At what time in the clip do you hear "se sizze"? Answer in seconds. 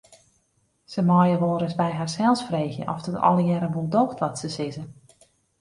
4.41-4.83